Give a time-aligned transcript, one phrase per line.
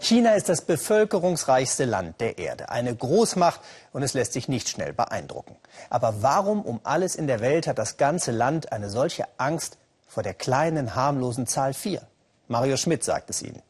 [0.00, 3.60] China ist das bevölkerungsreichste Land der Erde, eine Großmacht
[3.92, 5.56] und es lässt sich nicht schnell beeindrucken.
[5.90, 10.22] Aber warum um alles in der Welt hat das ganze Land eine solche Angst vor
[10.22, 12.02] der kleinen, harmlosen Zahl 4?
[12.46, 13.62] Mario Schmidt sagt es Ihnen.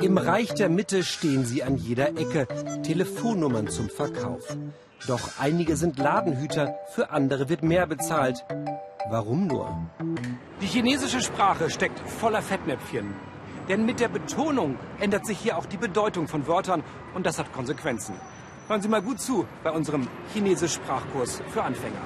[0.00, 2.48] Im Reich der Mitte stehen sie an jeder Ecke,
[2.82, 4.56] Telefonnummern zum Verkauf.
[5.06, 8.44] Doch einige sind Ladenhüter, für andere wird mehr bezahlt.
[9.10, 9.76] Warum nur?
[10.62, 13.14] Die chinesische Sprache steckt voller Fettnäpfchen.
[13.68, 17.52] Denn mit der Betonung ändert sich hier auch die Bedeutung von Wörtern und das hat
[17.52, 18.14] Konsequenzen.
[18.68, 22.04] Hören Sie mal gut zu bei unserem Chinesisch-Sprachkurs für Anfänger.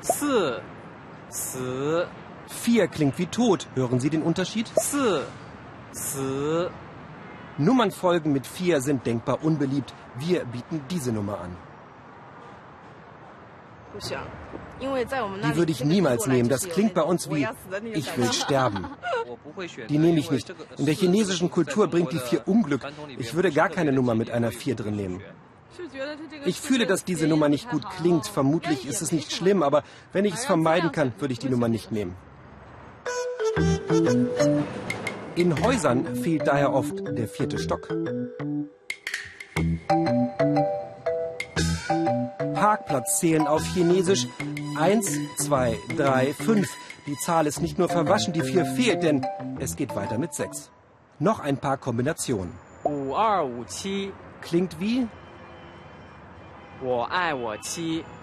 [0.00, 0.54] Si,
[1.28, 2.04] si.
[2.48, 3.68] Vier klingt wie tot.
[3.74, 4.70] Hören Sie den Unterschied?
[4.76, 5.20] Si,
[5.92, 6.68] si.
[7.58, 9.92] Nummernfolgen mit vier sind denkbar unbeliebt.
[10.16, 11.54] Wir bieten diese Nummer an.
[14.80, 16.48] Die würde ich niemals nehmen.
[16.48, 17.46] Das klingt bei uns wie
[17.92, 18.86] ich will sterben.
[19.88, 20.52] Die nehme ich nicht.
[20.76, 22.82] In der chinesischen Kultur bringt die vier Unglück.
[23.18, 25.22] Ich würde gar keine Nummer mit einer vier drin nehmen.
[26.44, 28.26] Ich fühle, dass diese Nummer nicht gut klingt.
[28.26, 31.68] Vermutlich ist es nicht schlimm, aber wenn ich es vermeiden kann, würde ich die Nummer
[31.68, 32.14] nicht nehmen.
[35.34, 37.88] In Häusern fehlt daher oft der vierte Stock.
[42.54, 44.26] Parkplatz zählen auf Chinesisch
[44.78, 46.68] 1, 2, 3, 5.
[47.06, 49.24] Die Zahl ist nicht nur verwaschen, die 4 fehlt, denn
[49.60, 50.70] es geht weiter mit 6.
[51.18, 52.52] Noch ein paar Kombinationen.
[54.40, 55.06] Klingt wie?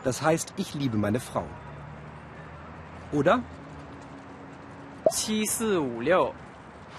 [0.04, 1.44] Das heißt, ich liebe meine Frau.
[3.12, 3.42] Oder?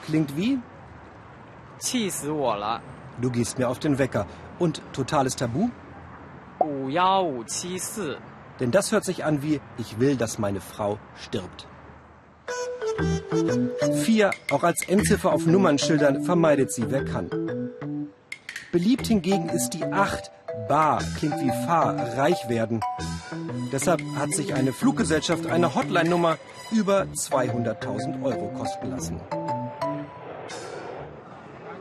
[0.04, 0.58] Klingt wie?
[3.20, 4.26] Du gehst mir auf den Wecker.
[4.58, 5.68] Und totales Tabu?
[8.60, 11.66] Denn das hört sich an wie, ich will, dass meine Frau stirbt.
[14.04, 17.30] Vier, auch als Endziffer auf Nummernschildern, vermeidet sie, wer kann.
[18.70, 20.30] Beliebt hingegen ist die Acht.
[20.68, 22.80] Bar klingt wie Fahr, reich werden.
[23.72, 26.38] Deshalb hat sich eine Fluggesellschaft eine Hotline-Nummer
[26.70, 29.20] über 200.000 Euro kosten lassen.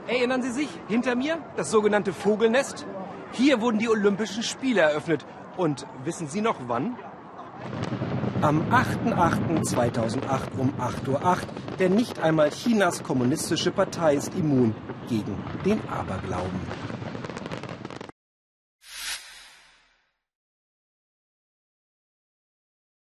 [0.07, 2.85] Erinnern Sie sich, hinter mir das sogenannte Vogelnest?
[3.33, 5.25] Hier wurden die Olympischen Spiele eröffnet.
[5.57, 6.95] Und wissen Sie noch wann?
[8.41, 11.37] Am 8.8.2008 um 8.08 Uhr.
[11.79, 14.75] Denn nicht einmal Chinas kommunistische Partei ist immun
[15.09, 15.35] gegen
[15.65, 16.92] den Aberglauben.